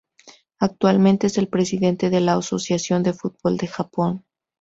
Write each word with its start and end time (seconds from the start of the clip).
Actualmente 0.59 1.27
es 1.27 1.37
el 1.37 1.47
presidente 1.47 2.09
de 2.09 2.21
la 2.21 2.33
Asociación 2.33 3.03
de 3.03 3.13
Fútbol 3.13 3.57
de 3.57 3.67
Japón. 3.67 4.25